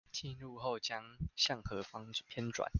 [0.11, 2.67] 進入後將向何方偏轉？